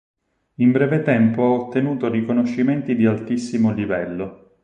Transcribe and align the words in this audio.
In 0.55 0.71
breve 0.71 1.03
tempo 1.03 1.43
ha 1.43 1.49
ottenuto 1.51 2.09
riconoscimenti 2.09 2.95
di 2.95 3.05
altissimo 3.05 3.71
livello. 3.71 4.57